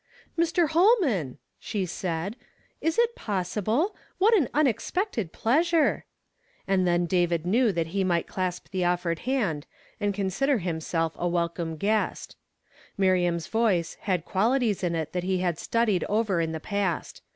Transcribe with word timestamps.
"TV 0.35 0.45
n{. 0.57 0.67
IIOLAFAN!" 1.27 1.37
she 1.59 1.85
said, 1.85 2.35
"is 2.81 2.97
it 2.97 3.13
possible? 3.15 3.91
i\L 3.95 4.17
What 4.17 4.33
ail 4.33 4.47
uiiexpeotod 4.47 5.31
pleasure 5.31 6.05
I" 6.67 6.73
And 6.73 6.87
then 6.87 7.05
David 7.05 7.45
knew 7.45 7.71
that 7.71 7.85
he 7.89 8.03
niii^Jit 8.03 8.25
clasp 8.25 8.69
the 8.71 8.81
ofl'ered 8.81 9.19
hand, 9.29 9.67
and 9.99 10.11
consider 10.11 10.57
himself 10.57 11.13
a 11.19 11.27
welcome 11.27 11.77
guest. 11.77 12.35
Miriam's 12.97 13.45
voice 13.45 13.93
had 14.01 14.25
qualities 14.25 14.83
in 14.83 14.95
it 14.95 15.13
that 15.13 15.23
he 15.23 15.37
had 15.41 15.59
studied 15.59 16.03
over 16.05 16.41
in 16.41 16.51
the 16.51 16.59
past. 16.59 17.21